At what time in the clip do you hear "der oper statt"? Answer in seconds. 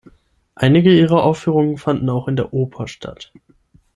2.35-3.31